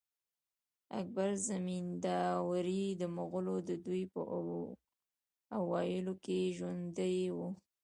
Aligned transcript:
اکبر 0.99 1.29
زمینداوری 1.49 2.83
د 3.01 3.03
مغلو 3.17 3.55
د 3.69 3.71
دوې 3.85 4.03
په 4.13 4.21
اوایلو 5.59 6.13
کښي 6.25 6.41
ژوندی 6.57 7.17
وو. 7.35 7.47